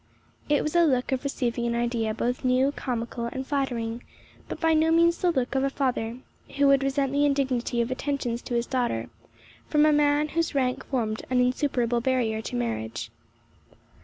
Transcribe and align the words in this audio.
It 0.49 0.63
was 0.63 0.75
a 0.75 0.83
look 0.83 1.11
of 1.11 1.23
receiving 1.23 1.67
an 1.67 1.75
idea 1.75 2.11
both 2.15 2.43
new, 2.43 2.71
comical, 2.71 3.25
and 3.27 3.45
flattering, 3.45 4.01
but 4.49 4.59
by 4.59 4.73
no 4.73 4.89
means 4.89 5.19
the 5.19 5.29
look 5.29 5.53
of 5.53 5.63
a 5.63 5.69
father 5.69 6.17
who 6.57 6.65
would 6.65 6.81
resent 6.81 7.11
the 7.11 7.23
indignity 7.23 7.81
of 7.81 7.91
attentions 7.91 8.41
to 8.41 8.55
his 8.55 8.65
daughter 8.65 9.11
from 9.67 9.85
a 9.85 9.93
man 9.93 10.29
whose 10.29 10.55
rank 10.55 10.83
formed 10.87 11.21
an 11.29 11.39
insuperable 11.39 12.01
barrier 12.01 12.41
to 12.41 12.55
marriage. 12.55 13.11